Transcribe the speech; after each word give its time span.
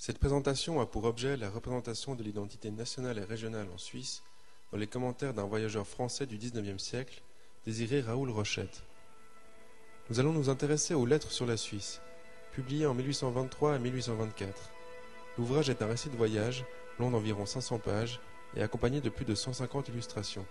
Cette 0.00 0.18
présentation 0.18 0.80
a 0.80 0.86
pour 0.86 1.04
objet 1.04 1.36
la 1.36 1.50
représentation 1.50 2.14
de 2.14 2.22
l'identité 2.22 2.70
nationale 2.70 3.18
et 3.18 3.24
régionale 3.24 3.68
en 3.70 3.76
Suisse 3.76 4.22
dans 4.72 4.78
les 4.78 4.86
commentaires 4.86 5.34
d'un 5.34 5.44
voyageur 5.44 5.86
français 5.86 6.24
du 6.24 6.38
XIXe 6.38 6.82
siècle, 6.82 7.20
désiré 7.66 8.00
Raoul 8.00 8.30
Rochette. 8.30 8.82
Nous 10.08 10.18
allons 10.18 10.32
nous 10.32 10.48
intéresser 10.48 10.94
aux 10.94 11.04
Lettres 11.04 11.30
sur 11.30 11.44
la 11.44 11.58
Suisse, 11.58 12.00
publiées 12.52 12.86
en 12.86 12.94
1823 12.94 13.74
à 13.74 13.78
1824. 13.78 14.70
L'ouvrage 15.36 15.68
est 15.68 15.82
un 15.82 15.88
récit 15.88 16.08
de 16.08 16.16
voyage, 16.16 16.64
long 16.98 17.10
d'environ 17.10 17.44
500 17.44 17.80
pages 17.80 18.20
et 18.56 18.62
accompagné 18.62 19.02
de 19.02 19.10
plus 19.10 19.26
de 19.26 19.34
150 19.34 19.90
illustrations. 19.90 20.46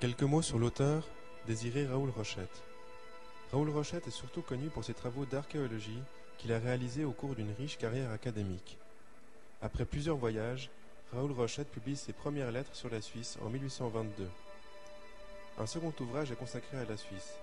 Quelques 0.00 0.22
mots 0.22 0.40
sur 0.40 0.58
l'auteur, 0.58 1.06
désiré 1.46 1.84
Raoul 1.84 2.08
Rochette. 2.08 2.62
Raoul 3.52 3.68
Rochette 3.68 4.08
est 4.08 4.10
surtout 4.10 4.40
connu 4.40 4.70
pour 4.70 4.84
ses 4.84 4.94
travaux 4.94 5.26
d'archéologie 5.26 6.00
qu'il 6.38 6.52
a 6.52 6.58
réalisés 6.58 7.04
au 7.04 7.12
cours 7.12 7.34
d'une 7.34 7.52
riche 7.58 7.78
carrière 7.78 8.10
académique. 8.10 8.78
Après 9.62 9.84
plusieurs 9.84 10.16
voyages, 10.16 10.70
Raoul 11.12 11.32
Rochette 11.32 11.70
publie 11.70 11.96
ses 11.96 12.12
premières 12.12 12.50
lettres 12.50 12.74
sur 12.74 12.90
la 12.90 13.00
Suisse 13.00 13.38
en 13.44 13.48
1822. 13.48 14.28
Un 15.58 15.66
second 15.66 15.92
ouvrage 16.00 16.30
est 16.30 16.36
consacré 16.36 16.76
à 16.76 16.84
la 16.84 16.96
Suisse. 16.96 17.38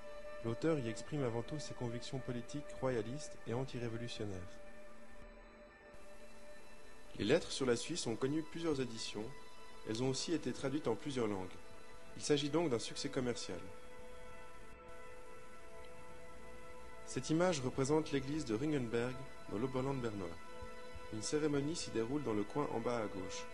L'auteur 0.45 0.77
y 0.79 0.89
exprime 0.89 1.23
avant 1.23 1.41
tout 1.41 1.57
ses 1.59 1.73
convictions 1.73 2.19
politiques 2.19 2.69
royalistes 2.81 3.37
et 3.47 3.53
antirévolutionnaires. 3.53 4.37
Les 7.17 7.25
lettres 7.25 7.51
sur 7.51 7.65
la 7.65 7.75
Suisse 7.75 8.05
ont 8.07 8.15
connu 8.15 8.43
plusieurs 8.43 8.81
éditions. 8.81 9.25
Elles 9.89 10.03
ont 10.03 10.09
aussi 10.09 10.33
été 10.33 10.51
traduites 10.51 10.87
en 10.87 10.95
plusieurs 10.95 11.27
langues. 11.27 11.47
Il 12.17 12.23
s'agit 12.23 12.49
donc 12.49 12.69
d'un 12.69 12.79
succès 12.79 13.09
commercial. 13.09 13.59
Cette 17.13 17.29
image 17.29 17.59
représente 17.59 18.11
l'église 18.11 18.43
de 18.43 18.55
Ringenberg 18.55 19.13
dans 19.51 19.59
l'Oberland 19.59 20.01
bernois. 20.01 20.35
Une 21.13 21.21
cérémonie 21.21 21.75
s'y 21.75 21.91
déroule 21.91 22.23
dans 22.23 22.33
le 22.33 22.41
coin 22.41 22.67
en 22.73 22.79
bas 22.79 22.97
à 22.97 23.05
gauche. 23.05 23.45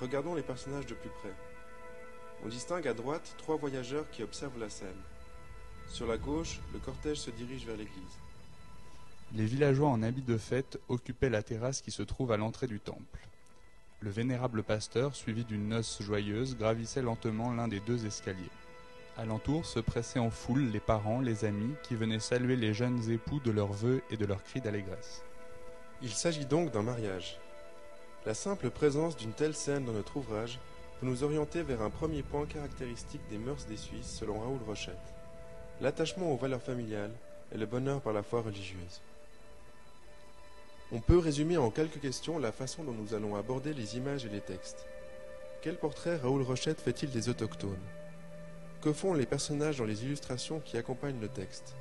Regardons 0.00 0.34
les 0.34 0.42
personnages 0.42 0.86
de 0.86 0.94
plus 0.94 1.10
près. 1.20 1.34
On 2.42 2.48
distingue 2.48 2.88
à 2.88 2.94
droite 2.94 3.34
trois 3.36 3.56
voyageurs 3.56 4.10
qui 4.10 4.22
observent 4.22 4.58
la 4.58 4.70
scène. 4.70 5.02
Sur 5.86 6.06
la 6.06 6.16
gauche, 6.16 6.60
le 6.72 6.78
cortège 6.78 7.18
se 7.18 7.30
dirige 7.30 7.66
vers 7.66 7.76
l'église. 7.76 8.16
Les 9.34 9.44
villageois 9.44 9.90
en 9.90 10.02
habit 10.02 10.22
de 10.22 10.38
fête 10.38 10.80
occupaient 10.88 11.28
la 11.28 11.42
terrasse 11.42 11.82
qui 11.82 11.90
se 11.90 12.02
trouve 12.02 12.32
à 12.32 12.38
l'entrée 12.38 12.68
du 12.68 12.80
temple. 12.80 13.28
Le 14.00 14.08
vénérable 14.08 14.62
pasteur, 14.62 15.14
suivi 15.14 15.44
d'une 15.44 15.68
noce 15.68 16.00
joyeuse, 16.00 16.56
gravissait 16.56 17.02
lentement 17.02 17.52
l'un 17.52 17.68
des 17.68 17.80
deux 17.80 18.06
escaliers. 18.06 18.48
Alentour 19.16 19.66
se 19.66 19.80
pressaient 19.80 20.18
en 20.18 20.30
foule 20.30 20.70
les 20.70 20.80
parents, 20.80 21.20
les 21.20 21.44
amis, 21.44 21.74
qui 21.82 21.94
venaient 21.94 22.20
saluer 22.20 22.56
les 22.56 22.72
jeunes 22.72 23.10
époux 23.10 23.40
de 23.40 23.50
leurs 23.50 23.72
vœux 23.72 24.02
et 24.10 24.16
de 24.16 24.24
leurs 24.24 24.42
cris 24.42 24.60
d'allégresse. 24.60 25.22
Il 26.02 26.10
s'agit 26.10 26.46
donc 26.46 26.70
d'un 26.70 26.82
mariage. 26.82 27.38
La 28.24 28.34
simple 28.34 28.70
présence 28.70 29.16
d'une 29.16 29.32
telle 29.32 29.54
scène 29.54 29.84
dans 29.84 29.92
notre 29.92 30.16
ouvrage 30.16 30.58
peut 30.98 31.06
nous 31.06 31.24
orienter 31.24 31.62
vers 31.62 31.82
un 31.82 31.90
premier 31.90 32.22
point 32.22 32.46
caractéristique 32.46 33.26
des 33.30 33.38
mœurs 33.38 33.66
des 33.66 33.76
Suisses 33.76 34.16
selon 34.18 34.40
Raoul 34.40 34.60
Rochette. 34.66 34.96
L'attachement 35.80 36.32
aux 36.32 36.36
valeurs 36.36 36.62
familiales 36.62 37.14
et 37.52 37.58
le 37.58 37.66
bonheur 37.66 38.00
par 38.00 38.12
la 38.12 38.22
foi 38.22 38.42
religieuse. 38.42 39.02
On 40.92 41.00
peut 41.00 41.18
résumer 41.18 41.56
en 41.56 41.70
quelques 41.70 42.00
questions 42.00 42.38
la 42.38 42.52
façon 42.52 42.84
dont 42.84 42.92
nous 42.92 43.14
allons 43.14 43.36
aborder 43.36 43.72
les 43.74 43.96
images 43.96 44.24
et 44.24 44.28
les 44.28 44.40
textes. 44.40 44.86
Quel 45.62 45.76
portrait 45.76 46.16
Raoul 46.16 46.42
Rochette 46.42 46.80
fait-il 46.80 47.10
des 47.10 47.28
autochtones? 47.28 47.76
Que 48.82 48.94
font 48.94 49.12
les 49.12 49.26
personnages 49.26 49.76
dans 49.76 49.84
les 49.84 50.04
illustrations 50.04 50.58
qui 50.60 50.78
accompagnent 50.78 51.20
le 51.20 51.28
texte? 51.28 51.76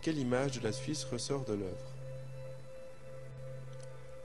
Quelle 0.00 0.16
image 0.16 0.58
de 0.58 0.64
la 0.64 0.72
Suisse 0.72 1.04
ressort 1.04 1.44
de 1.44 1.52
l'œuvre? 1.52 1.92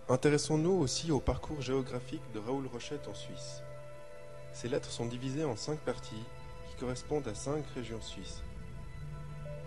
Intéressons-nous 0.08 0.72
aussi 0.72 1.12
au 1.12 1.20
parcours 1.20 1.62
géographique 1.62 2.22
de 2.34 2.40
Raoul 2.40 2.68
Rochette 2.68 3.10
en 3.10 3.14
Suisse. 3.14 3.62
Ces 4.54 4.70
lettres 4.70 4.90
sont 4.90 5.06
divisées 5.06 5.44
en 5.44 5.58
cinq 5.58 5.78
parties 5.80 6.24
qui 6.70 6.78
correspondent 6.78 7.28
à 7.28 7.36
cinq 7.36 7.66
régions 7.76 8.00
suisses. 8.00 8.42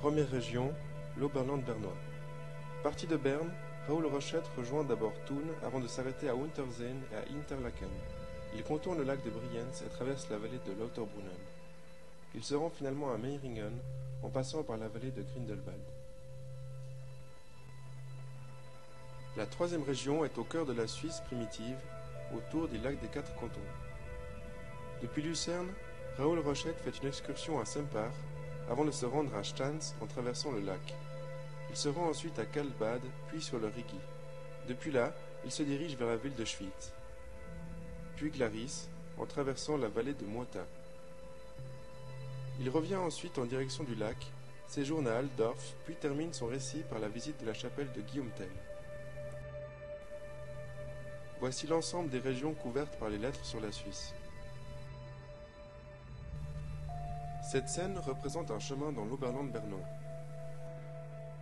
Première 0.00 0.30
région, 0.30 0.72
l'Oberland 1.18 1.62
bernois. 1.62 1.96
Parti 2.82 3.06
de 3.06 3.18
Berne, 3.18 3.52
Raoul 3.86 4.06
Rochette 4.06 4.48
rejoint 4.56 4.84
d'abord 4.84 5.12
Thun 5.26 5.44
avant 5.62 5.80
de 5.80 5.88
s'arrêter 5.88 6.30
à 6.30 6.34
Unterseen 6.34 7.02
et 7.12 7.16
à 7.16 7.38
Interlaken. 7.38 7.90
Il 8.54 8.62
contourne 8.62 8.96
le 8.96 9.04
lac 9.04 9.22
de 9.22 9.30
Brienz 9.30 9.82
et 9.84 9.90
traverse 9.90 10.30
la 10.30 10.38
vallée 10.38 10.60
de 10.64 10.72
Lauterbrunnen. 10.72 11.57
Il 12.34 12.44
se 12.44 12.54
rend 12.54 12.70
finalement 12.70 13.12
à 13.12 13.18
Meiringen 13.18 13.78
en 14.22 14.28
passant 14.28 14.62
par 14.62 14.76
la 14.76 14.88
vallée 14.88 15.10
de 15.10 15.22
Grindelwald. 15.22 15.82
La 19.36 19.46
troisième 19.46 19.82
région 19.82 20.24
est 20.24 20.36
au 20.38 20.44
cœur 20.44 20.66
de 20.66 20.72
la 20.72 20.86
Suisse 20.86 21.20
primitive, 21.26 21.78
autour 22.34 22.68
des 22.68 22.78
lacs 22.78 23.00
des 23.00 23.08
quatre 23.08 23.34
cantons. 23.36 23.60
Depuis 25.00 25.22
Lucerne, 25.22 25.68
Raoul 26.16 26.40
Rochette 26.40 26.80
fait 26.80 26.98
une 27.00 27.08
excursion 27.08 27.60
à 27.60 27.64
Sempach 27.64 28.12
avant 28.68 28.84
de 28.84 28.90
se 28.90 29.06
rendre 29.06 29.34
à 29.36 29.44
Stans 29.44 29.94
en 30.00 30.06
traversant 30.06 30.50
le 30.52 30.60
lac. 30.60 30.94
Il 31.70 31.76
se 31.76 31.88
rend 31.88 32.08
ensuite 32.08 32.38
à 32.38 32.46
Kalbad, 32.46 33.00
puis 33.28 33.40
sur 33.40 33.58
le 33.58 33.68
Rigi. 33.68 34.00
Depuis 34.66 34.90
là, 34.90 35.14
il 35.44 35.52
se 35.52 35.62
dirige 35.62 35.96
vers 35.96 36.08
la 36.08 36.16
ville 36.16 36.34
de 36.34 36.44
Schwyz, 36.44 36.92
puis 38.16 38.30
Clarisse, 38.30 38.88
en 39.16 39.26
traversant 39.26 39.76
la 39.76 39.88
vallée 39.88 40.14
de 40.14 40.24
Moita. 40.24 40.66
Il 42.60 42.70
revient 42.70 42.96
ensuite 42.96 43.38
en 43.38 43.44
direction 43.44 43.84
du 43.84 43.94
lac, 43.94 44.16
séjourne 44.66 45.06
à 45.06 45.18
Altdorf, 45.18 45.74
puis 45.84 45.94
termine 45.94 46.32
son 46.32 46.46
récit 46.46 46.82
par 46.90 46.98
la 46.98 47.08
visite 47.08 47.40
de 47.40 47.46
la 47.46 47.54
chapelle 47.54 47.90
de 47.92 48.00
Guillaume 48.00 48.30
Tell. 48.36 48.48
Voici 51.40 51.68
l'ensemble 51.68 52.10
des 52.10 52.18
régions 52.18 52.54
couvertes 52.54 52.98
par 52.98 53.10
les 53.10 53.18
lettres 53.18 53.44
sur 53.44 53.60
la 53.60 53.70
Suisse. 53.70 54.12
Cette 57.50 57.68
scène 57.68 57.96
représente 57.98 58.50
un 58.50 58.58
chemin 58.58 58.90
dans 58.92 59.04
l'Oberland 59.04 59.50
bernois. 59.50 59.78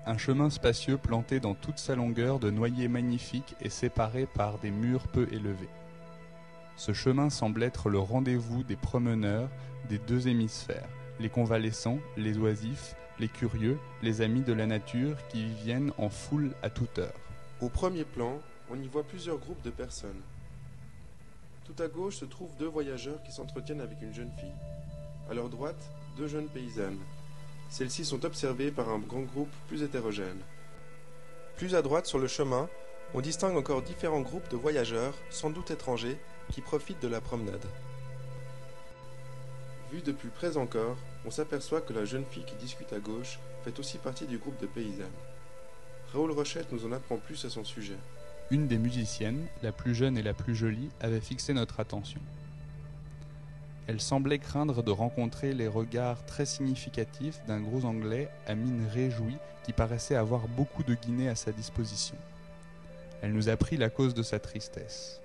Un 0.04 0.18
chemin 0.18 0.50
spacieux 0.50 0.98
planté 0.98 1.40
dans 1.40 1.54
toute 1.54 1.78
sa 1.78 1.96
longueur 1.96 2.38
de 2.38 2.50
noyers 2.50 2.88
magnifiques 2.88 3.56
et 3.60 3.70
séparé 3.70 4.26
par 4.26 4.58
des 4.58 4.70
murs 4.70 5.08
peu 5.08 5.26
élevés. 5.32 5.70
Ce 6.76 6.92
chemin 6.92 7.30
semble 7.30 7.62
être 7.62 7.88
le 7.88 7.98
rendez-vous 7.98 8.62
des 8.62 8.76
promeneurs 8.76 9.48
des 9.88 9.98
deux 9.98 10.28
hémisphères, 10.28 10.88
les 11.20 11.28
convalescents, 11.28 11.98
les 12.16 12.36
oisifs, 12.38 12.94
les 13.18 13.28
curieux, 13.28 13.78
les 14.02 14.20
amis 14.20 14.42
de 14.42 14.52
la 14.52 14.66
nature 14.66 15.16
qui 15.28 15.46
y 15.46 15.54
viennent 15.54 15.92
en 15.98 16.10
foule 16.10 16.52
à 16.62 16.70
toute 16.70 16.98
heure. 16.98 17.14
Au 17.60 17.68
premier 17.68 18.04
plan, 18.04 18.40
on 18.70 18.80
y 18.80 18.86
voit 18.86 19.04
plusieurs 19.04 19.38
groupes 19.38 19.62
de 19.62 19.70
personnes. 19.70 20.20
Tout 21.64 21.82
à 21.82 21.88
gauche 21.88 22.16
se 22.16 22.24
trouvent 22.24 22.54
deux 22.58 22.68
voyageurs 22.68 23.22
qui 23.22 23.32
s'entretiennent 23.32 23.80
avec 23.80 24.00
une 24.02 24.14
jeune 24.14 24.32
fille. 24.38 24.52
À 25.30 25.34
leur 25.34 25.48
droite, 25.48 25.90
deux 26.16 26.28
jeunes 26.28 26.48
paysannes. 26.48 26.98
Celles-ci 27.68 28.04
sont 28.04 28.24
observées 28.24 28.70
par 28.70 28.88
un 28.88 28.98
grand 28.98 29.22
groupe 29.22 29.52
plus 29.66 29.82
hétérogène. 29.82 30.40
Plus 31.56 31.74
à 31.74 31.82
droite 31.82 32.06
sur 32.06 32.18
le 32.18 32.28
chemin, 32.28 32.68
on 33.14 33.20
distingue 33.20 33.56
encore 33.56 33.82
différents 33.82 34.20
groupes 34.20 34.48
de 34.50 34.56
voyageurs, 34.56 35.14
sans 35.30 35.50
doute 35.50 35.70
étrangers, 35.70 36.18
qui 36.50 36.60
profitent 36.60 37.02
de 37.02 37.08
la 37.08 37.20
promenade. 37.20 37.64
Vu 39.92 40.02
de 40.02 40.12
plus 40.12 40.30
près 40.30 40.56
encore, 40.56 40.96
on 41.24 41.30
s'aperçoit 41.30 41.80
que 41.80 41.92
la 41.92 42.04
jeune 42.04 42.24
fille 42.24 42.44
qui 42.44 42.56
discute 42.56 42.92
à 42.92 42.98
gauche 42.98 43.38
fait 43.64 43.78
aussi 43.78 43.98
partie 43.98 44.26
du 44.26 44.38
groupe 44.38 44.60
de 44.60 44.66
paysannes. 44.66 45.06
Raoul 46.12 46.32
Rochette 46.32 46.72
nous 46.72 46.86
en 46.86 46.92
apprend 46.92 47.18
plus 47.18 47.44
à 47.44 47.50
son 47.50 47.64
sujet. 47.64 47.98
Une 48.50 48.66
des 48.66 48.78
musiciennes, 48.78 49.46
la 49.62 49.72
plus 49.72 49.94
jeune 49.94 50.18
et 50.18 50.22
la 50.22 50.34
plus 50.34 50.54
jolie, 50.54 50.90
avait 51.00 51.20
fixé 51.20 51.52
notre 51.52 51.80
attention. 51.80 52.20
Elle 53.86 54.00
semblait 54.00 54.40
craindre 54.40 54.82
de 54.82 54.90
rencontrer 54.90 55.52
les 55.52 55.68
regards 55.68 56.24
très 56.26 56.46
significatifs 56.46 57.40
d'un 57.46 57.60
gros 57.60 57.84
Anglais 57.84 58.28
à 58.46 58.56
mine 58.56 58.86
réjouie 58.92 59.38
qui 59.64 59.72
paraissait 59.72 60.16
avoir 60.16 60.48
beaucoup 60.48 60.82
de 60.82 60.94
guinées 60.94 61.28
à 61.28 61.36
sa 61.36 61.52
disposition. 61.52 62.16
Elle 63.22 63.32
nous 63.32 63.48
apprit 63.48 63.76
la 63.76 63.90
cause 63.90 64.14
de 64.14 64.22
sa 64.22 64.40
tristesse. 64.40 65.20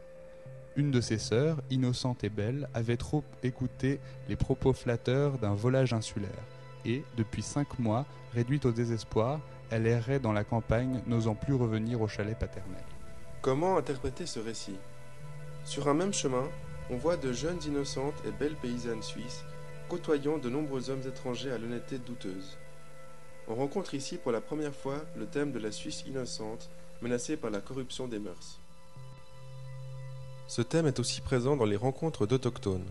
Une 0.78 0.92
de 0.92 1.02
ses 1.02 1.18
sœurs, 1.18 1.62
innocente 1.70 2.24
et 2.24 2.30
belle, 2.30 2.70
avait 2.74 2.98
trop 2.98 3.24
écouté 3.44 4.00
les 4.30 4.36
propos 4.36 4.74
flatteurs 4.74 5.38
d'un 5.38 5.54
volage 5.54 5.94
insulaire, 5.94 6.30
et, 6.86 7.04
depuis 7.18 7.42
cinq 7.42 7.78
mois, 7.80 8.06
réduite 8.34 8.66
au 8.66 8.72
désespoir, 8.72 9.42
elle 9.70 9.86
errait 9.86 10.20
dans 10.20 10.34
la 10.34 10.44
campagne, 10.44 11.02
n'osant 11.08 11.36
plus 11.36 11.54
revenir 11.54 12.02
au 12.02 12.08
chalet 12.08 12.38
paternel. 12.38 12.84
Comment 13.42 13.78
interpréter 13.78 14.26
ce 14.26 14.40
récit? 14.40 14.78
Sur 15.66 15.90
un 15.90 15.94
même 15.94 16.14
chemin, 16.14 16.48
on 16.90 16.96
voit 16.96 17.18
de 17.18 17.34
jeunes 17.34 17.62
innocentes 17.66 18.22
et 18.26 18.32
belles 18.32 18.56
paysannes 18.56 19.04
suisses 19.04 19.44
côtoyant 19.92 20.38
de 20.38 20.50
nombreux 20.50 20.90
hommes 20.90 21.06
étrangers 21.06 21.52
à 21.52 21.58
l'honnêteté 21.58 21.98
douteuse. 21.98 22.58
On 23.50 23.56
rencontre 23.56 23.94
ici 23.94 24.16
pour 24.16 24.32
la 24.32 24.40
première 24.40 24.74
fois 24.74 25.04
le 25.18 25.26
thème 25.26 25.52
de 25.52 25.60
la 25.60 25.70
Suisse 25.70 26.06
innocente 26.08 26.70
menacée 27.02 27.36
par 27.36 27.52
la 27.52 27.60
corruption 27.60 28.08
des 28.08 28.20
mœurs. 28.20 28.61
Ce 30.52 30.62
thème 30.62 30.86
est 30.86 31.00
aussi 31.00 31.22
présent 31.22 31.56
dans 31.56 31.64
les 31.64 31.78
rencontres 31.78 32.28
d'autochtones. 32.28 32.90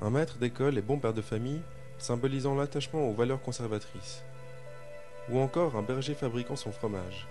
Un 0.00 0.08
maître 0.08 0.38
d'école 0.38 0.78
et 0.78 0.80
bon 0.80 0.98
père 0.98 1.12
de 1.12 1.20
famille, 1.20 1.60
symbolisant 1.98 2.54
l'attachement 2.54 3.06
aux 3.10 3.12
valeurs 3.12 3.42
conservatrices. 3.42 4.24
Ou 5.28 5.38
encore 5.38 5.76
un 5.76 5.82
berger 5.82 6.14
fabriquant 6.14 6.56
son 6.56 6.72
fromage. 6.72 7.28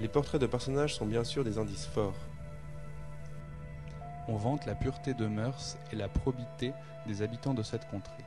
Les 0.00 0.08
portraits 0.08 0.38
de 0.38 0.46
personnages 0.46 0.96
sont 0.96 1.06
bien 1.06 1.24
sûr 1.24 1.44
des 1.44 1.56
indices 1.56 1.86
forts. 1.86 2.26
On 4.28 4.36
vante 4.36 4.66
la 4.66 4.74
pureté 4.74 5.14
de 5.14 5.26
mœurs 5.26 5.78
et 5.90 5.96
la 5.96 6.08
probité 6.08 6.74
des 7.06 7.22
habitants 7.22 7.54
de 7.54 7.62
cette 7.62 7.88
contrée. 7.88 8.26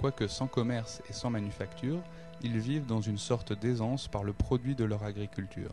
Quoique 0.00 0.26
sans 0.26 0.48
commerce 0.48 1.02
et 1.08 1.12
sans 1.12 1.30
manufacture, 1.30 2.02
ils 2.42 2.58
vivent 2.58 2.86
dans 2.86 3.00
une 3.00 3.18
sorte 3.18 3.52
d'aisance 3.52 4.08
par 4.08 4.24
le 4.24 4.32
produit 4.32 4.74
de 4.74 4.82
leur 4.82 5.04
agriculture. 5.04 5.70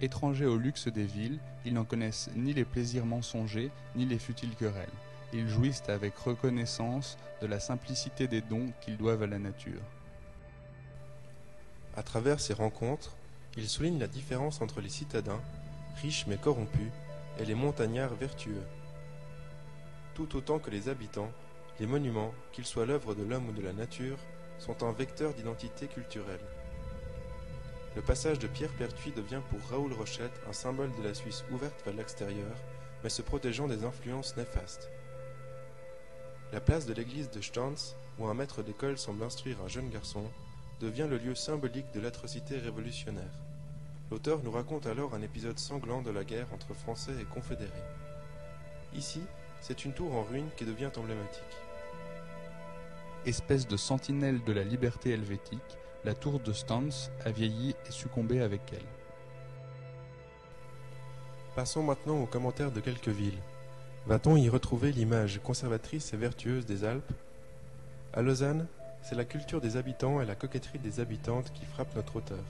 Étrangers 0.00 0.46
au 0.46 0.56
luxe 0.56 0.88
des 0.88 1.06
villes, 1.06 1.38
ils 1.64 1.72
n'en 1.72 1.84
connaissent 1.84 2.28
ni 2.34 2.52
les 2.52 2.64
plaisirs 2.64 3.06
mensongers, 3.06 3.70
ni 3.94 4.04
les 4.04 4.18
futiles 4.18 4.56
querelles. 4.56 4.88
Ils 5.32 5.48
jouissent 5.48 5.88
avec 5.88 6.16
reconnaissance 6.16 7.16
de 7.40 7.46
la 7.46 7.60
simplicité 7.60 8.26
des 8.26 8.40
dons 8.40 8.72
qu'ils 8.80 8.96
doivent 8.96 9.22
à 9.22 9.26
la 9.26 9.38
nature. 9.38 9.80
À 11.96 12.02
travers 12.02 12.40
ces 12.40 12.54
rencontres, 12.54 13.16
ils 13.56 13.68
soulignent 13.68 14.00
la 14.00 14.08
différence 14.08 14.60
entre 14.60 14.80
les 14.80 14.88
citadins, 14.88 15.40
riches 16.02 16.26
mais 16.26 16.36
corrompus, 16.36 16.90
et 17.38 17.44
les 17.44 17.54
montagnards 17.54 18.14
vertueux. 18.14 18.62
Tout 20.14 20.36
autant 20.36 20.58
que 20.58 20.70
les 20.70 20.88
habitants, 20.88 21.30
les 21.80 21.86
monuments, 21.86 22.32
qu'ils 22.52 22.66
soient 22.66 22.86
l'œuvre 22.86 23.14
de 23.14 23.24
l'homme 23.24 23.48
ou 23.48 23.52
de 23.52 23.62
la 23.62 23.72
nature, 23.72 24.18
sont 24.58 24.84
un 24.84 24.92
vecteur 24.92 25.34
d'identité 25.34 25.86
culturelle. 25.86 26.40
Le 27.96 28.02
passage 28.02 28.40
de 28.40 28.48
Pierre 28.48 28.72
Pertuis 28.72 29.12
devient 29.12 29.40
pour 29.50 29.60
Raoul 29.70 29.92
Rochette 29.92 30.40
un 30.48 30.52
symbole 30.52 30.90
de 30.98 31.06
la 31.06 31.14
Suisse 31.14 31.44
ouverte 31.52 31.80
vers 31.84 31.94
l'extérieur, 31.94 32.56
mais 33.04 33.08
se 33.08 33.22
protégeant 33.22 33.68
des 33.68 33.84
influences 33.84 34.36
néfastes. 34.36 34.90
La 36.52 36.60
place 36.60 36.86
de 36.86 36.92
l'église 36.92 37.30
de 37.30 37.40
Stanz, 37.40 37.94
où 38.18 38.26
un 38.26 38.34
maître 38.34 38.64
d'école 38.64 38.98
semble 38.98 39.22
instruire 39.22 39.58
un 39.64 39.68
jeune 39.68 39.90
garçon, 39.90 40.24
devient 40.80 41.06
le 41.08 41.18
lieu 41.18 41.36
symbolique 41.36 41.92
de 41.94 42.00
l'atrocité 42.00 42.58
révolutionnaire. 42.58 43.38
L'auteur 44.10 44.42
nous 44.42 44.50
raconte 44.50 44.86
alors 44.86 45.14
un 45.14 45.22
épisode 45.22 45.58
sanglant 45.60 46.02
de 46.02 46.10
la 46.10 46.24
guerre 46.24 46.48
entre 46.52 46.74
Français 46.74 47.14
et 47.20 47.24
Confédérés. 47.24 47.70
Ici, 48.92 49.22
c'est 49.60 49.84
une 49.84 49.94
tour 49.94 50.14
en 50.14 50.24
ruine 50.24 50.50
qui 50.56 50.64
devient 50.64 50.90
emblématique. 50.96 51.42
Espèce 53.24 53.68
de 53.68 53.76
sentinelle 53.76 54.42
de 54.42 54.52
la 54.52 54.64
liberté 54.64 55.10
helvétique, 55.10 55.78
la 56.04 56.14
tour 56.14 56.38
de 56.40 56.52
Stans 56.52 57.10
a 57.24 57.30
vieilli 57.30 57.74
et 57.88 57.92
succombé 57.92 58.40
avec 58.40 58.60
elle. 58.72 58.86
Passons 61.56 61.82
maintenant 61.82 62.20
aux 62.20 62.26
commentaires 62.26 62.72
de 62.72 62.80
quelques 62.80 63.08
villes. 63.08 63.38
Va-t-on 64.06 64.36
y 64.36 64.48
retrouver 64.48 64.92
l'image 64.92 65.40
conservatrice 65.42 66.12
et 66.12 66.18
vertueuse 66.18 66.66
des 66.66 66.84
Alpes? 66.84 67.12
À 68.12 68.20
Lausanne, 68.20 68.66
c'est 69.02 69.14
la 69.14 69.24
culture 69.24 69.62
des 69.62 69.76
habitants 69.76 70.20
et 70.20 70.26
la 70.26 70.34
coquetterie 70.34 70.78
des 70.78 71.00
habitantes 71.00 71.52
qui 71.54 71.64
frappent 71.64 71.96
notre 71.96 72.16
auteur. 72.16 72.44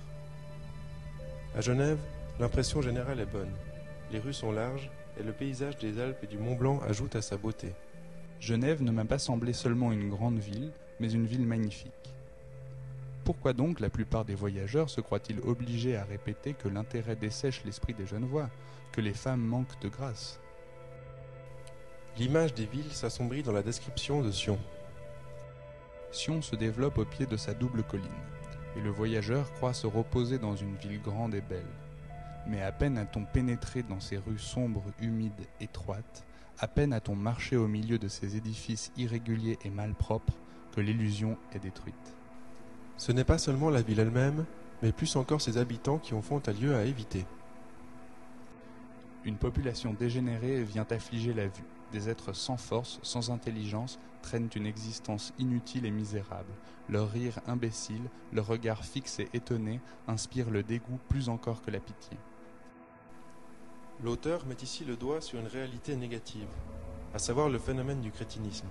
À 1.57 1.61
Genève, 1.61 1.99
l'impression 2.41 2.83
générale 2.83 3.21
est 3.21 3.27
bonne. 3.27 3.53
Les 4.11 4.19
rues 4.19 4.33
sont 4.33 4.51
larges 4.51 4.91
et 5.19 5.23
le 5.23 5.33
paysage 5.33 5.79
des 5.79 6.01
Alpes 6.01 6.25
et 6.25 6.27
du 6.27 6.39
Mont 6.39 6.57
Blanc 6.57 6.81
ajoute 6.89 7.15
à 7.15 7.23
sa 7.23 7.37
beauté. 7.37 7.73
Genève 8.41 8.83
ne 8.83 8.91
m'a 8.91 9.05
pas 9.05 9.19
semblé 9.19 9.53
seulement 9.53 9.93
une 9.93 10.11
grande 10.11 10.39
ville, 10.39 10.73
mais 10.99 11.13
une 11.13 11.27
ville 11.27 11.47
magnifique. 11.47 11.93
Pourquoi 13.25 13.55
donc 13.55 13.81
la 13.81 13.89
plupart 13.89 14.27
des 14.27 14.35
voyageurs 14.35 14.91
se 14.91 15.01
croient-ils 15.01 15.41
obligés 15.41 15.97
à 15.97 16.05
répéter 16.05 16.53
que 16.53 16.69
l'intérêt 16.69 17.17
dessèche 17.17 17.65
l'esprit 17.65 17.95
des 17.95 18.05
jeunes 18.05 18.27
voix, 18.27 18.51
que 18.93 19.01
les 19.01 19.15
femmes 19.15 19.41
manquent 19.41 19.81
de 19.81 19.89
grâce? 19.89 20.41
L'image 22.19 22.53
des 22.53 22.67
villes 22.67 22.93
s'assombrit 22.93 23.43
dans 23.43 23.53
la 23.53 23.63
description 23.63 24.21
de 24.21 24.31
Sion. 24.31 24.59
Sion 26.13 26.43
se 26.43 26.55
développe 26.55 26.99
au 26.99 27.07
pied 27.07 27.25
de 27.25 27.39
sa 27.39 27.55
double 27.55 27.83
colline, 27.83 28.05
et 28.77 28.81
le 28.81 28.91
voyageur 28.91 29.51
croit 29.55 29.73
se 29.73 29.87
reposer 29.87 30.39
dans 30.39 30.55
une 30.55 30.77
ville 30.77 31.01
grande 31.01 31.35
et 31.35 31.41
belle. 31.41 31.65
Mais 32.47 32.63
à 32.63 32.73
peine 32.73 32.99
a-t-on 32.99 33.25
pénétré 33.25 33.83
dans 33.83 34.01
ces 34.01 34.19
rues 34.19 34.39
sombres, 34.39 34.85
humides, 35.01 35.33
étroites, 35.61 36.27
à 36.59 36.69
peine 36.69 36.93
a-t-on 36.93 37.17
marché 37.17 37.57
au 37.57 37.69
milieu 37.69 37.99
de 37.99 38.09
ces 38.09 38.37
édifices 38.37 38.93
irréguliers 38.99 39.59
et 39.65 39.71
malpropres 39.71 40.37
que 40.77 40.83
l'illusion 40.83 41.39
est 41.55 41.59
détruite. 41.59 42.15
Ce 42.97 43.13
n'est 43.13 43.25
pas 43.25 43.39
seulement 43.39 43.71
la 43.71 43.83
ville 43.83 44.01
elle-même, 44.01 44.45
mais 44.83 44.93
plus 44.93 45.17
encore 45.17 45.41
ses 45.41 45.59
habitants 45.59 45.99
qui 45.99 46.15
en 46.15 46.23
font 46.23 46.43
un 46.47 46.53
lieu 46.53 46.75
à 46.75 46.85
éviter. 46.85 47.27
Une 49.25 49.37
population 49.37 49.95
dégénérée 49.95 50.63
vient 50.63 50.87
affliger 50.91 51.33
la 51.33 51.47
vue. 51.47 51.65
Des 51.93 52.09
êtres 52.09 52.35
sans 52.35 52.57
force, 52.57 52.99
sans 53.03 53.31
intelligence, 53.31 53.99
traînent 54.21 54.51
une 54.55 54.67
existence 54.67 55.33
inutile 55.39 55.87
et 55.87 55.91
misérable. 55.91 56.53
Leur 56.89 57.11
rire 57.11 57.41
imbécile, 57.47 58.11
leur 58.33 58.47
regard 58.47 58.85
fixe 58.85 59.21
et 59.21 59.29
étonné 59.33 59.81
inspirent 60.09 60.51
le 60.51 60.63
dégoût 60.63 60.99
plus 61.09 61.29
encore 61.29 61.63
que 61.63 61.71
la 61.71 61.81
pitié. 61.81 62.19
L'auteur 64.03 64.45
met 64.47 64.57
ici 64.63 64.85
le 64.85 64.97
doigt 64.97 65.21
sur 65.21 65.39
une 65.39 65.47
réalité 65.47 65.97
négative, 65.97 66.49
à 67.15 67.19
savoir 67.19 67.49
le 67.49 67.59
phénomène 67.59 68.01
du 68.01 68.11
crétinisme. 68.11 68.69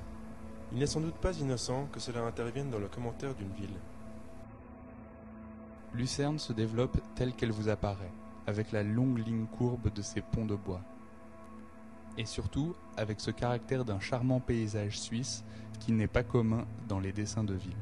Il 0.72 0.80
n'est 0.80 0.86
sans 0.86 1.02
doute 1.02 1.16
pas 1.16 1.38
innocent 1.40 1.88
que 1.92 2.00
cela 2.00 2.22
intervienne 2.22 2.70
dans 2.70 2.80
le 2.80 2.90
commentaire 2.90 3.34
d'une 3.36 3.54
ville. 3.54 3.80
Lucerne 5.96 6.40
se 6.40 6.54
développe 6.54 6.98
telle 7.14 7.34
qu'elle 7.34 7.52
vous 7.52 7.70
apparaît, 7.70 8.12
avec 8.48 8.72
la 8.72 8.82
longue 8.82 9.20
ligne 9.20 9.46
courbe 9.46 9.94
de 9.94 10.02
ses 10.02 10.22
ponts 10.22 10.46
de 10.46 10.56
bois. 10.56 10.82
Et 12.18 12.26
surtout 12.26 12.76
avec 12.98 13.20
ce 13.20 13.30
caractère 13.30 13.86
d'un 13.86 14.00
charmant 14.00 14.40
paysage 14.40 15.00
suisse 15.00 15.44
qui 15.80 15.92
n'est 15.92 16.08
pas 16.08 16.24
commun 16.24 16.66
dans 16.88 17.00
les 17.00 17.12
dessins 17.12 17.44
de 17.44 17.54
ville. 17.54 17.74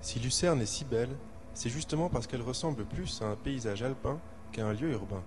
Si 0.00 0.20
Lucerne 0.20 0.60
est 0.60 0.66
si 0.66 0.84
belle, 0.84 1.16
c'est 1.54 1.70
justement 1.70 2.08
parce 2.08 2.28
qu'elle 2.28 2.42
ressemble 2.42 2.84
plus 2.84 3.20
à 3.20 3.26
un 3.26 3.36
paysage 3.36 3.82
alpin 3.82 4.20
qu'à 4.52 4.66
un 4.66 4.74
lieu 4.74 4.92
urbain. 4.92 5.22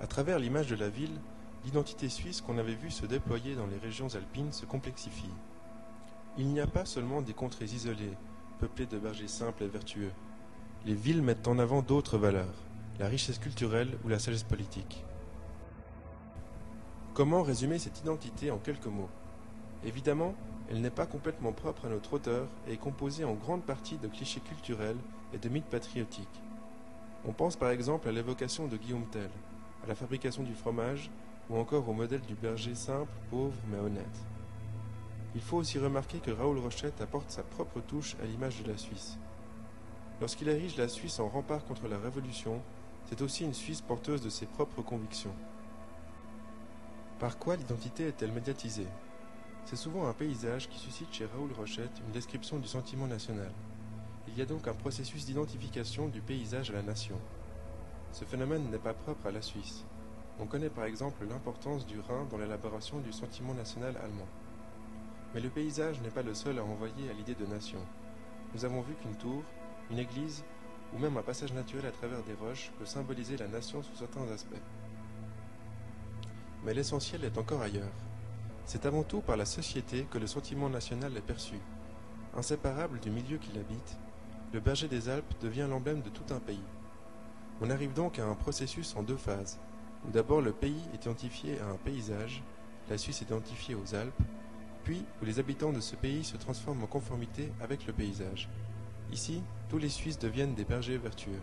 À 0.00 0.08
travers 0.08 0.40
l'image 0.40 0.68
de 0.68 0.76
la 0.76 0.88
ville, 0.88 1.20
l'identité 1.64 2.08
suisse 2.08 2.40
qu'on 2.40 2.58
avait 2.58 2.74
vue 2.74 2.90
se 2.90 3.06
déployer 3.06 3.54
dans 3.54 3.66
les 3.66 3.78
régions 3.78 4.12
alpines 4.14 4.52
se 4.52 4.66
complexifie. 4.66 5.30
Il 6.36 6.48
n'y 6.48 6.60
a 6.60 6.66
pas 6.66 6.84
seulement 6.84 7.22
des 7.22 7.32
contrées 7.32 7.66
isolées, 7.66 8.16
peuplées 8.58 8.86
de 8.86 8.98
bergers 8.98 9.28
simples 9.28 9.64
et 9.64 9.68
vertueux. 9.68 10.12
Les 10.84 10.94
villes 10.94 11.22
mettent 11.22 11.48
en 11.48 11.58
avant 11.58 11.82
d'autres 11.82 12.18
valeurs, 12.18 12.54
la 12.98 13.08
richesse 13.08 13.38
culturelle 13.38 13.98
ou 14.04 14.08
la 14.08 14.18
sagesse 14.18 14.42
politique. 14.42 15.04
Comment 17.14 17.42
résumer 17.42 17.78
cette 17.78 18.00
identité 18.00 18.50
en 18.50 18.58
quelques 18.58 18.86
mots? 18.86 19.10
Évidemment, 19.84 20.34
elle 20.70 20.80
n'est 20.80 20.90
pas 20.90 21.06
complètement 21.06 21.52
propre 21.52 21.86
à 21.86 21.88
notre 21.88 22.14
auteur 22.14 22.46
et 22.68 22.72
est 22.72 22.76
composée 22.76 23.24
en 23.24 23.34
grande 23.34 23.62
partie 23.62 23.98
de 23.98 24.08
clichés 24.08 24.40
culturels 24.40 24.98
et 25.32 25.38
de 25.38 25.48
mythes 25.48 25.64
patriotiques. 25.66 26.42
On 27.24 27.32
pense 27.32 27.56
par 27.56 27.70
exemple 27.70 28.08
à 28.08 28.12
l'évocation 28.12 28.66
de 28.66 28.76
Guillaume 28.76 29.06
Tell, 29.06 29.30
à 29.84 29.86
la 29.88 29.94
fabrication 29.94 30.42
du 30.42 30.54
fromage 30.54 31.10
ou 31.48 31.56
encore 31.56 31.88
au 31.88 31.92
modèle 31.92 32.22
du 32.22 32.34
berger 32.34 32.74
simple, 32.74 33.12
pauvre 33.30 33.56
mais 33.70 33.78
honnête. 33.78 34.26
Il 35.36 35.42
faut 35.42 35.58
aussi 35.58 35.78
remarquer 35.78 36.18
que 36.18 36.30
Raoul 36.30 36.58
Rochette 36.58 37.02
apporte 37.02 37.30
sa 37.30 37.42
propre 37.42 37.82
touche 37.82 38.16
à 38.22 38.24
l'image 38.24 38.62
de 38.62 38.72
la 38.72 38.78
Suisse. 38.78 39.18
Lorsqu'il 40.18 40.48
érige 40.48 40.78
la 40.78 40.88
Suisse 40.88 41.20
en 41.20 41.28
rempart 41.28 41.62
contre 41.66 41.88
la 41.88 41.98
Révolution, 41.98 42.62
c'est 43.04 43.20
aussi 43.20 43.44
une 43.44 43.52
Suisse 43.52 43.82
porteuse 43.82 44.22
de 44.22 44.30
ses 44.30 44.46
propres 44.46 44.80
convictions. 44.80 45.34
Par 47.18 47.36
quoi 47.36 47.56
l'identité 47.56 48.08
est-elle 48.08 48.32
médiatisée? 48.32 48.86
C'est 49.66 49.76
souvent 49.76 50.06
un 50.08 50.14
paysage 50.14 50.70
qui 50.70 50.78
suscite 50.78 51.12
chez 51.12 51.26
Raoul 51.26 51.52
Rochette 51.52 52.00
une 52.06 52.12
description 52.12 52.56
du 52.58 52.66
sentiment 52.66 53.06
national. 53.06 53.52
Il 54.28 54.38
y 54.38 54.40
a 54.40 54.46
donc 54.46 54.66
un 54.68 54.74
processus 54.74 55.26
d'identification 55.26 56.08
du 56.08 56.22
paysage 56.22 56.70
à 56.70 56.74
la 56.74 56.82
nation. 56.82 57.20
Ce 58.10 58.24
phénomène 58.24 58.70
n'est 58.70 58.78
pas 58.78 58.94
propre 58.94 59.26
à 59.26 59.32
la 59.32 59.42
Suisse. 59.42 59.84
On 60.40 60.46
connaît 60.46 60.70
par 60.70 60.86
exemple 60.86 61.26
l'importance 61.28 61.86
du 61.86 62.00
Rhin 62.00 62.26
dans 62.30 62.38
l'élaboration 62.38 63.00
du 63.00 63.12
sentiment 63.12 63.52
national 63.52 63.98
allemand. 64.02 64.28
Mais 65.36 65.42
le 65.42 65.50
paysage 65.50 66.00
n'est 66.00 66.08
pas 66.08 66.22
le 66.22 66.32
seul 66.32 66.58
à 66.58 66.64
envoyer 66.64 67.10
à 67.10 67.12
l'idée 67.12 67.34
de 67.34 67.44
nation. 67.44 67.80
Nous 68.54 68.64
avons 68.64 68.80
vu 68.80 68.94
qu'une 68.94 69.16
tour, 69.16 69.42
une 69.90 69.98
église 69.98 70.42
ou 70.94 70.98
même 70.98 71.18
un 71.18 71.22
passage 71.22 71.52
naturel 71.52 71.84
à 71.84 71.90
travers 71.90 72.22
des 72.22 72.32
roches 72.32 72.72
peut 72.78 72.86
symboliser 72.86 73.36
la 73.36 73.46
nation 73.46 73.82
sous 73.82 73.94
certains 73.96 74.26
aspects. 74.32 74.62
Mais 76.64 76.72
l'essentiel 76.72 77.22
est 77.22 77.36
encore 77.36 77.60
ailleurs. 77.60 77.92
C'est 78.64 78.86
avant 78.86 79.02
tout 79.02 79.20
par 79.20 79.36
la 79.36 79.44
société 79.44 80.06
que 80.10 80.16
le 80.16 80.26
sentiment 80.26 80.70
national 80.70 81.14
est 81.14 81.20
perçu. 81.20 81.56
Inséparable 82.34 82.98
du 83.00 83.10
milieu 83.10 83.36
qu'il 83.36 83.58
habite, 83.58 83.98
le 84.54 84.60
berger 84.60 84.88
des 84.88 85.10
Alpes 85.10 85.34
devient 85.42 85.66
l'emblème 85.68 86.00
de 86.00 86.08
tout 86.08 86.32
un 86.32 86.40
pays. 86.40 86.64
On 87.60 87.68
arrive 87.68 87.92
donc 87.92 88.18
à 88.18 88.24
un 88.24 88.36
processus 88.36 88.96
en 88.96 89.02
deux 89.02 89.18
phases, 89.18 89.58
où 90.08 90.10
d'abord 90.10 90.40
le 90.40 90.52
pays 90.52 90.80
est 90.94 91.04
identifié 91.04 91.60
à 91.60 91.66
un 91.66 91.76
paysage, 91.76 92.42
la 92.88 92.96
Suisse 92.96 93.20
est 93.20 93.26
identifiée 93.26 93.74
aux 93.74 93.94
Alpes, 93.94 94.22
puis 94.86 95.04
où 95.20 95.24
les 95.24 95.40
habitants 95.40 95.72
de 95.72 95.80
ce 95.80 95.96
pays 95.96 96.22
se 96.22 96.36
transforment 96.36 96.84
en 96.84 96.86
conformité 96.86 97.50
avec 97.60 97.88
le 97.88 97.92
paysage. 97.92 98.48
Ici, 99.12 99.42
tous 99.68 99.78
les 99.78 99.88
Suisses 99.88 100.18
deviennent 100.18 100.54
des 100.54 100.64
bergers 100.64 100.96
vertueux. 100.96 101.40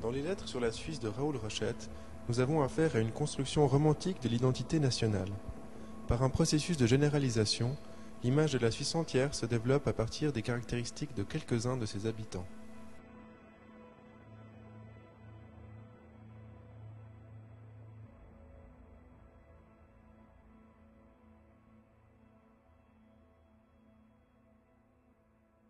Dans 0.00 0.12
les 0.12 0.22
lettres 0.22 0.46
sur 0.46 0.60
la 0.60 0.70
Suisse 0.70 1.00
de 1.00 1.08
Raoul 1.08 1.36
Rochette, 1.36 1.90
nous 2.28 2.38
avons 2.38 2.62
affaire 2.62 2.94
à 2.94 3.00
une 3.00 3.10
construction 3.10 3.66
romantique 3.66 4.22
de 4.22 4.28
l'identité 4.28 4.78
nationale. 4.78 5.30
Par 6.06 6.22
un 6.22 6.30
processus 6.30 6.76
de 6.76 6.86
généralisation, 6.86 7.76
l'image 8.22 8.52
de 8.52 8.58
la 8.58 8.70
Suisse 8.70 8.94
entière 8.94 9.34
se 9.34 9.46
développe 9.46 9.88
à 9.88 9.92
partir 9.92 10.32
des 10.32 10.42
caractéristiques 10.42 11.16
de 11.16 11.24
quelques-uns 11.24 11.76
de 11.76 11.86
ses 11.86 12.06
habitants. 12.06 12.46